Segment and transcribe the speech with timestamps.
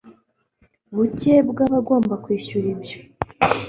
[0.95, 2.97] buke bw abagomba kwishyura ibyo